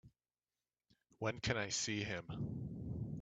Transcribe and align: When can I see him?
When 1.19 1.39
can 1.41 1.57
I 1.57 1.69
see 1.69 2.03
him? 2.03 2.27